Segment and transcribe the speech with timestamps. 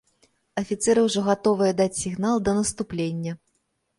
[0.61, 3.37] Афіцэры ўжо гатовыя даць сігнал да наступлення.